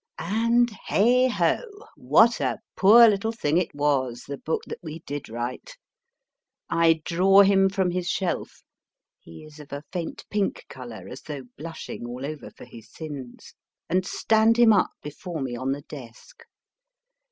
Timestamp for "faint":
9.91-10.25